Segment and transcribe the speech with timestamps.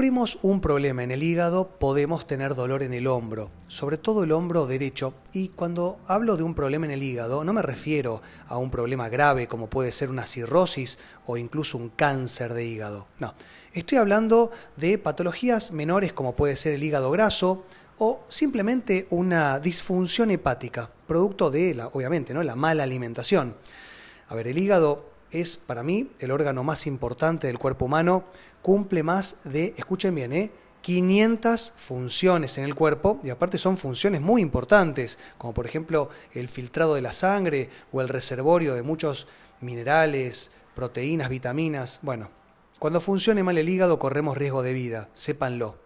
[0.00, 4.32] sufrimos un problema en el hígado, podemos tener dolor en el hombro, sobre todo el
[4.32, 5.12] hombro derecho.
[5.34, 9.10] Y cuando hablo de un problema en el hígado, no me refiero a un problema
[9.10, 13.08] grave como puede ser una cirrosis o incluso un cáncer de hígado.
[13.18, 13.34] No,
[13.74, 17.66] estoy hablando de patologías menores como puede ser el hígado graso
[17.98, 22.42] o simplemente una disfunción hepática, producto de la, obviamente, ¿no?
[22.42, 23.54] la mala alimentación.
[24.28, 28.24] A ver, el hígado es para mí el órgano más importante del cuerpo humano,
[28.62, 30.50] cumple más de, escuchen bien, ¿eh?
[30.82, 36.48] 500 funciones en el cuerpo y aparte son funciones muy importantes, como por ejemplo el
[36.48, 39.26] filtrado de la sangre o el reservorio de muchos
[39.60, 42.00] minerales, proteínas, vitaminas.
[42.02, 42.30] Bueno,
[42.78, 45.76] cuando funcione mal el hígado corremos riesgo de vida, sépanlo.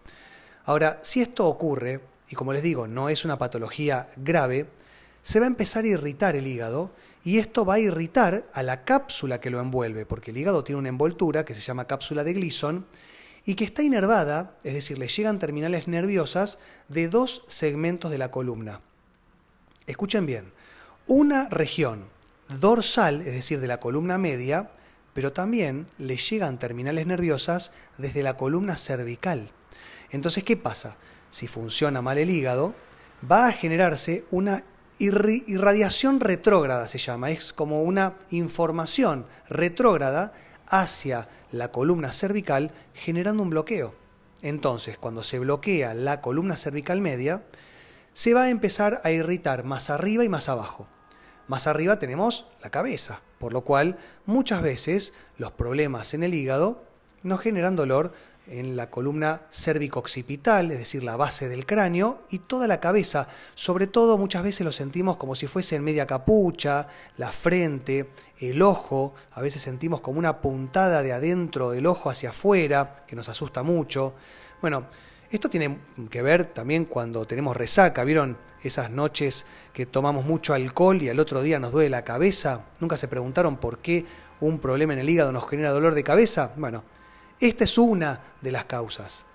[0.63, 1.99] Ahora, si esto ocurre,
[2.29, 4.67] y como les digo, no es una patología grave,
[5.21, 6.91] se va a empezar a irritar el hígado
[7.25, 10.77] y esto va a irritar a la cápsula que lo envuelve, porque el hígado tiene
[10.77, 12.85] una envoltura que se llama cápsula de Gleason
[13.45, 18.29] y que está inervada, es decir, le llegan terminales nerviosas de dos segmentos de la
[18.29, 18.81] columna.
[19.87, 20.53] Escuchen bien,
[21.07, 22.09] una región
[22.59, 24.69] dorsal, es decir, de la columna media,
[25.15, 29.49] pero también le llegan terminales nerviosas desde la columna cervical.
[30.11, 30.95] Entonces, ¿qué pasa?
[31.31, 32.75] Si funciona mal el hígado,
[33.29, 34.63] va a generarse una
[34.97, 40.33] irradiación retrógrada se llama, es como una información retrógrada
[40.67, 43.93] hacia la columna cervical generando un bloqueo.
[44.41, 47.43] Entonces, cuando se bloquea la columna cervical media,
[48.13, 50.87] se va a empezar a irritar más arriba y más abajo.
[51.47, 56.83] Más arriba tenemos la cabeza, por lo cual muchas veces los problemas en el hígado
[57.23, 58.13] nos generan dolor
[58.47, 63.27] en la columna cérvico-occipital, es decir, la base del cráneo, y toda la cabeza.
[63.53, 68.61] Sobre todo muchas veces lo sentimos como si fuese en media capucha, la frente, el
[68.61, 73.29] ojo, a veces sentimos como una puntada de adentro del ojo hacia afuera, que nos
[73.29, 74.13] asusta mucho.
[74.61, 74.87] Bueno,
[75.31, 75.79] esto tiene
[76.09, 78.37] que ver también cuando tenemos resaca, ¿vieron?
[78.63, 82.65] Esas noches que tomamos mucho alcohol y al otro día nos duele la cabeza.
[82.79, 84.05] ¿Nunca se preguntaron por qué
[84.39, 86.51] un problema en el hígado nos genera dolor de cabeza?
[86.57, 86.83] Bueno,
[87.39, 89.25] esta es una de las causas.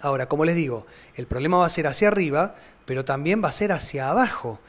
[0.00, 3.52] Ahora, como les digo, el problema va a ser hacia arriba, pero también va a
[3.52, 4.60] ser hacia abajo.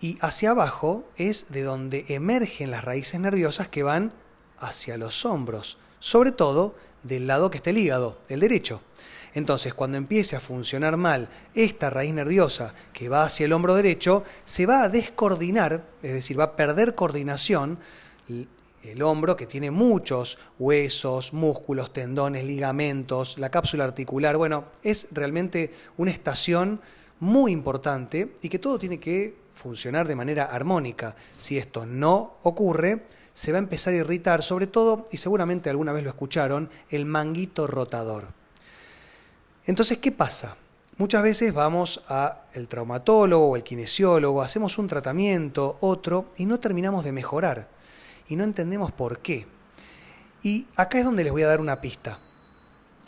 [0.00, 4.12] Y hacia abajo es de donde emergen las raíces nerviosas que van
[4.58, 8.80] hacia los hombros, sobre todo del lado que está el hígado, el derecho.
[9.34, 14.24] Entonces, cuando empiece a funcionar mal esta raíz nerviosa que va hacia el hombro derecho,
[14.44, 17.78] se va a descoordinar, es decir, va a perder coordinación
[18.84, 25.72] el hombro que tiene muchos huesos, músculos, tendones, ligamentos, la cápsula articular, bueno, es realmente
[25.96, 26.80] una estación
[27.20, 31.16] muy importante y que todo tiene que funcionar de manera armónica.
[31.36, 35.92] Si esto no ocurre, se va a empezar a irritar, sobre todo, y seguramente alguna
[35.92, 38.28] vez lo escucharon, el manguito rotador.
[39.66, 40.56] Entonces, ¿qué pasa?
[40.96, 47.04] Muchas veces vamos al traumatólogo o el kinesiólogo, hacemos un tratamiento, otro, y no terminamos
[47.04, 47.77] de mejorar
[48.28, 49.46] y no entendemos por qué.
[50.42, 52.20] Y acá es donde les voy a dar una pista.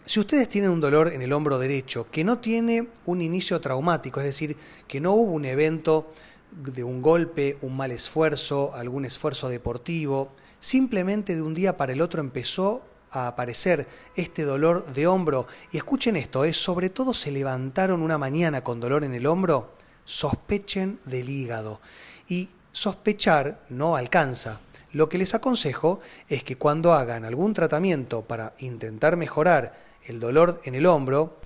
[0.04, 4.20] Si ustedes tienen un dolor en el hombro derecho que no tiene un inicio traumático,
[4.20, 4.56] es decir,
[4.88, 6.12] que no hubo un evento
[6.50, 12.00] de un golpe, un mal esfuerzo, algún esfuerzo deportivo, simplemente de un día para el
[12.00, 12.82] otro empezó
[13.12, 16.60] a aparecer este dolor de hombro, y escuchen esto, es ¿eh?
[16.60, 21.80] sobre todo se levantaron una mañana con dolor en el hombro, sospechen del hígado.
[22.28, 24.60] Y sospechar no alcanza,
[24.92, 29.74] lo que les aconsejo es que cuando hagan algún tratamiento para intentar mejorar
[30.06, 31.38] el dolor en el hombro,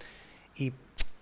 [0.57, 0.73] y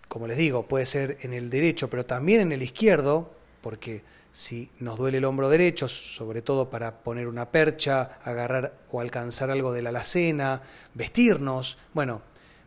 [0.09, 3.31] como les digo, puede ser en el derecho, pero también en el izquierdo,
[3.61, 9.01] porque si nos duele el hombro derecho, sobre todo para poner una percha, agarrar o
[9.01, 10.63] alcanzar algo de la alacena,
[10.95, 12.23] vestirnos, bueno,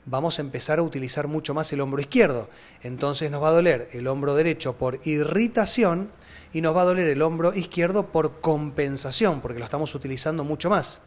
[0.05, 2.49] vamos a empezar a utilizar mucho más el hombro izquierdo.
[2.83, 6.09] Entonces nos va a doler el hombro derecho por irritación
[6.53, 10.69] y nos va a doler el hombro izquierdo por compensación, porque lo estamos utilizando mucho
[10.69, 11.01] más.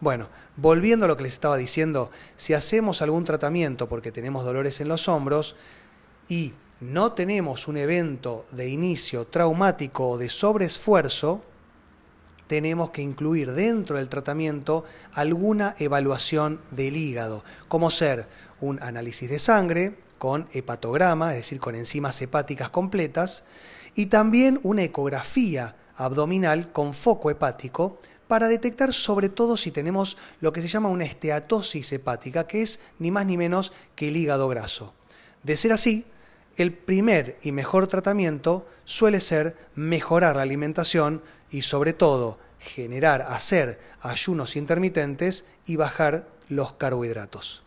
[0.00, 4.80] Bueno, volviendo a lo que les estaba diciendo, si hacemos algún tratamiento porque tenemos dolores
[4.80, 5.56] en los hombros
[6.28, 11.44] y no tenemos un evento de inicio traumático o de sobreesfuerzo,
[12.50, 18.26] tenemos que incluir dentro del tratamiento alguna evaluación del hígado, como ser
[18.60, 23.44] un análisis de sangre con hepatograma, es decir, con enzimas hepáticas completas,
[23.94, 30.52] y también una ecografía abdominal con foco hepático para detectar sobre todo si tenemos lo
[30.52, 34.48] que se llama una esteatosis hepática, que es ni más ni menos que el hígado
[34.48, 34.92] graso.
[35.44, 36.04] De ser así,
[36.62, 43.80] el primer y mejor tratamiento suele ser mejorar la alimentación y sobre todo generar, hacer
[44.02, 47.62] ayunos intermitentes y bajar los carbohidratos.